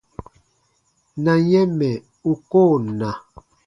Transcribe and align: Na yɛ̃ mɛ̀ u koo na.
Na 1.23 1.33
yɛ̃ 1.49 1.65
mɛ̀ 1.77 1.93
u 2.31 2.33
koo 2.51 2.73
na. 2.99 3.09